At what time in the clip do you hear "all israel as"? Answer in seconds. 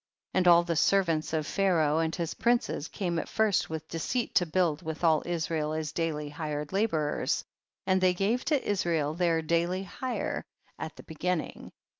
5.03-5.91